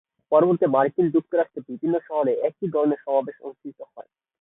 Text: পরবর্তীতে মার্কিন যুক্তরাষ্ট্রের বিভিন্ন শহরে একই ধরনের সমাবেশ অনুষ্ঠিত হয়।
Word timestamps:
পরবর্তীতে 0.31 0.67
মার্কিন 0.75 1.07
যুক্তরাষ্ট্রের 1.15 1.67
বিভিন্ন 1.69 1.95
শহরে 2.07 2.33
একই 2.47 2.67
ধরনের 2.73 2.99
সমাবেশ 3.05 3.37
অনুষ্ঠিত 3.45 3.79
হয়। 3.91 4.09